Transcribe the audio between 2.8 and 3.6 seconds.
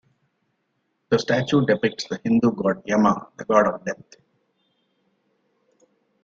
Yama, the